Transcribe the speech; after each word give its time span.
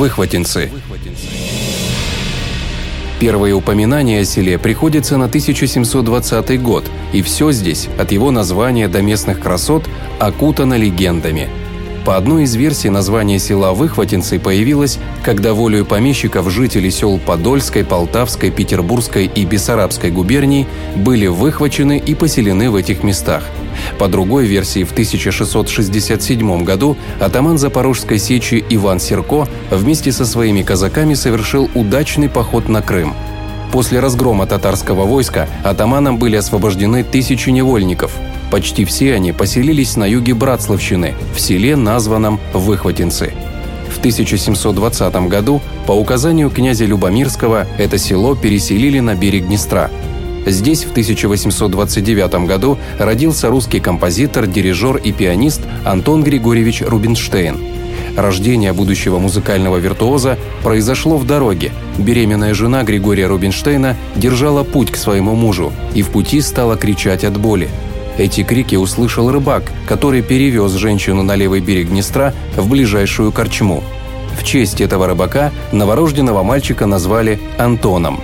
Выхватинцы. 0.00 0.70
Первые 3.18 3.54
упоминания 3.54 4.20
о 4.20 4.24
селе 4.24 4.58
приходится 4.58 5.18
на 5.18 5.26
1720 5.26 6.62
год, 6.62 6.90
и 7.12 7.20
все 7.20 7.52
здесь, 7.52 7.86
от 7.98 8.10
его 8.10 8.30
названия 8.30 8.88
до 8.88 9.02
местных 9.02 9.40
красот, 9.40 9.86
окутано 10.18 10.78
легендами– 10.78 11.50
по 12.04 12.16
одной 12.16 12.44
из 12.44 12.54
версий, 12.54 12.88
название 12.88 13.38
села 13.38 13.72
Выхватинцы 13.72 14.38
появилось, 14.38 14.98
когда 15.22 15.52
волею 15.52 15.84
помещиков 15.84 16.50
жители 16.50 16.88
сел 16.88 17.18
Подольской, 17.18 17.84
Полтавской, 17.84 18.50
Петербургской 18.50 19.26
и 19.26 19.44
Бессарабской 19.44 20.10
губерний 20.10 20.66
были 20.96 21.26
выхвачены 21.26 21.98
и 21.98 22.14
поселены 22.14 22.70
в 22.70 22.76
этих 22.76 23.04
местах. 23.04 23.44
По 23.98 24.08
другой 24.08 24.46
версии, 24.46 24.84
в 24.84 24.92
1667 24.92 26.64
году 26.64 26.96
атаман 27.18 27.58
Запорожской 27.58 28.18
сечи 28.18 28.64
Иван 28.70 29.00
Серко 29.00 29.46
вместе 29.70 30.12
со 30.12 30.24
своими 30.24 30.62
казаками 30.62 31.14
совершил 31.14 31.70
удачный 31.74 32.28
поход 32.28 32.68
на 32.68 32.82
Крым. 32.82 33.14
После 33.72 34.00
разгрома 34.00 34.46
татарского 34.46 35.06
войска 35.06 35.48
атаманам 35.62 36.18
были 36.18 36.36
освобождены 36.36 37.04
тысячи 37.04 37.50
невольников– 37.50 38.12
Почти 38.50 38.84
все 38.84 39.14
они 39.14 39.32
поселились 39.32 39.96
на 39.96 40.04
юге 40.04 40.34
Братславщины, 40.34 41.14
в 41.34 41.40
селе, 41.40 41.76
названном 41.76 42.40
Выхватинцы. 42.52 43.32
В 43.88 43.98
1720 43.98 45.28
году 45.28 45.60
по 45.86 45.92
указанию 45.92 46.50
князя 46.50 46.84
Любомирского 46.84 47.66
это 47.78 47.96
село 47.96 48.34
переселили 48.34 48.98
на 48.98 49.14
берег 49.14 49.46
Днестра. 49.46 49.90
Здесь 50.46 50.84
в 50.84 50.90
1829 50.90 52.46
году 52.46 52.78
родился 52.98 53.48
русский 53.48 53.80
композитор, 53.80 54.46
дирижер 54.46 54.96
и 54.96 55.12
пианист 55.12 55.60
Антон 55.84 56.22
Григорьевич 56.22 56.82
Рубинштейн. 56.82 57.58
Рождение 58.16 58.72
будущего 58.72 59.18
музыкального 59.18 59.76
виртуоза 59.76 60.38
произошло 60.62 61.16
в 61.16 61.26
дороге. 61.26 61.72
Беременная 61.98 62.54
жена 62.54 62.82
Григория 62.82 63.26
Рубинштейна 63.26 63.96
держала 64.16 64.64
путь 64.64 64.90
к 64.90 64.96
своему 64.96 65.34
мужу 65.34 65.72
и 65.94 66.02
в 66.02 66.10
пути 66.10 66.40
стала 66.40 66.76
кричать 66.76 67.24
от 67.24 67.38
боли. 67.38 67.68
Эти 68.18 68.42
крики 68.42 68.74
услышал 68.74 69.30
рыбак, 69.30 69.70
который 69.88 70.22
перевез 70.22 70.72
женщину 70.72 71.22
на 71.22 71.36
левый 71.36 71.60
берег 71.60 71.88
Днестра 71.88 72.34
в 72.56 72.68
ближайшую 72.68 73.32
корчму. 73.32 73.82
В 74.38 74.44
честь 74.44 74.80
этого 74.80 75.06
рыбака 75.06 75.52
новорожденного 75.72 76.42
мальчика 76.42 76.86
назвали 76.86 77.40
Антоном. 77.58 78.20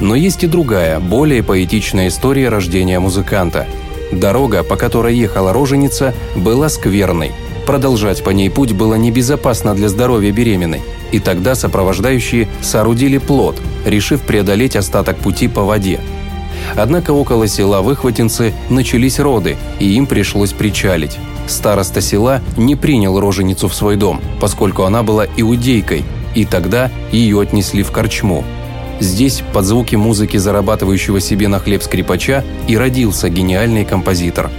Но 0.00 0.14
есть 0.14 0.44
и 0.44 0.46
другая, 0.46 1.00
более 1.00 1.42
поэтичная 1.42 2.08
история 2.08 2.48
рождения 2.48 2.98
музыканта. 2.98 3.66
Дорога, 4.12 4.62
по 4.62 4.76
которой 4.76 5.16
ехала 5.16 5.52
роженица, 5.52 6.14
была 6.34 6.68
скверной. 6.68 7.32
Продолжать 7.66 8.22
по 8.22 8.30
ней 8.30 8.50
путь 8.50 8.72
было 8.72 8.94
небезопасно 8.94 9.74
для 9.74 9.88
здоровья 9.88 10.32
беременной. 10.32 10.82
И 11.12 11.18
тогда 11.18 11.54
сопровождающие 11.54 12.48
соорудили 12.60 13.18
плод, 13.18 13.60
решив 13.84 14.22
преодолеть 14.22 14.76
остаток 14.76 15.16
пути 15.16 15.48
по 15.48 15.62
воде– 15.62 16.00
Однако 16.74 17.12
около 17.12 17.46
села 17.46 17.82
Выхватинцы 17.82 18.52
начались 18.68 19.18
роды, 19.18 19.56
и 19.78 19.92
им 19.92 20.06
пришлось 20.06 20.52
причалить. 20.52 21.18
Староста 21.46 22.00
села 22.00 22.40
не 22.56 22.74
принял 22.74 23.20
роженицу 23.20 23.68
в 23.68 23.74
свой 23.74 23.96
дом, 23.96 24.20
поскольку 24.40 24.82
она 24.82 25.02
была 25.02 25.26
иудейкой, 25.36 26.04
и 26.34 26.44
тогда 26.44 26.90
ее 27.12 27.40
отнесли 27.40 27.82
в 27.82 27.92
корчму. 27.92 28.44
Здесь, 29.00 29.42
под 29.52 29.64
звуки 29.64 29.96
музыки 29.96 30.36
зарабатывающего 30.36 31.20
себе 31.20 31.48
на 31.48 31.58
хлеб 31.58 31.82
скрипача, 31.82 32.44
и 32.68 32.76
родился 32.76 33.28
гениальный 33.28 33.84
композитор. 33.84 34.50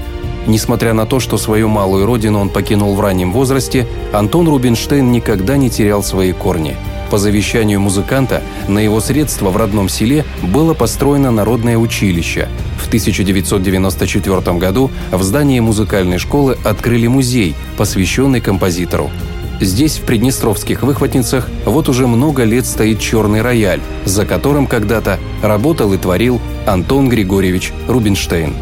Несмотря 0.46 0.94
на 0.94 1.06
то, 1.06 1.20
что 1.20 1.38
свою 1.38 1.68
малую 1.68 2.06
родину 2.06 2.40
он 2.40 2.50
покинул 2.50 2.96
в 2.96 3.02
раннем 3.02 3.34
возрасте, 3.34 3.88
Антон 4.14 4.48
Рубинштейн 4.48 5.12
никогда 5.12 5.58
не 5.58 5.70
терял 5.70 6.04
свои 6.04 6.32
корни– 6.32 6.76
по 7.10 7.18
завещанию 7.18 7.80
музыканта 7.80 8.42
на 8.68 8.80
его 8.80 9.00
средства 9.00 9.50
в 9.50 9.58
родном 9.58 9.88
селе 9.88 10.26
было 10.44 10.74
построено 10.74 11.32
народное 11.32 11.78
училище. 11.78 12.50
В 12.78 12.88
1994 12.88 14.58
году 14.58 14.92
в 15.12 15.24
здании 15.24 15.60
музыкальной 15.60 16.18
школы 16.18 16.58
открыли 16.66 17.08
музей, 17.08 17.56
посвященный 17.78 18.42
композитору. 18.42 19.10
Здесь, 19.60 19.98
в 19.98 20.04
приднестровских 20.04 20.84
выхватницах, 20.84 21.50
вот 21.66 21.90
уже 21.90 22.06
много 22.06 22.44
лет 22.44 22.66
стоит 22.66 23.00
черный 23.00 23.42
рояль, 23.42 23.82
за 24.06 24.26
которым 24.26 24.68
когда-то 24.68 25.20
работал 25.42 25.94
и 25.94 25.98
творил 25.98 26.40
Антон 26.68 27.10
Григорьевич 27.10 27.74
Рубинштейн. 27.88 28.54